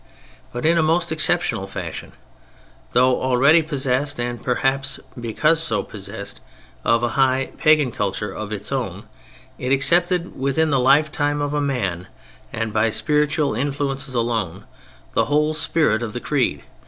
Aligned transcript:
But 0.51 0.65
in 0.65 0.79
a 0.79 0.81
most 0.81 1.11
exceptional 1.11 1.67
fashion, 1.67 2.13
though 2.93 3.21
already 3.21 3.61
possessed, 3.61 4.19
and 4.19 4.43
perhaps 4.43 4.99
because 5.19 5.61
so 5.61 5.83
possessed, 5.83 6.39
of 6.83 7.03
a 7.03 7.09
high 7.09 7.51
pagan 7.59 7.91
culture 7.91 8.31
of 8.33 8.51
its 8.51 8.71
own, 8.71 9.03
it 9.59 9.71
accepted 9.71 10.35
within 10.35 10.71
the 10.71 10.79
lifetime 10.79 11.39
of 11.39 11.53
a 11.53 11.61
man, 11.61 12.07
and 12.51 12.73
by 12.73 12.89
spiritual 12.89 13.53
influences 13.53 14.15
alone, 14.15 14.65
the 15.13 15.25
whole 15.25 15.53
spirit 15.53 16.01
of 16.01 16.13
the 16.13 16.19
Creed. 16.19 16.63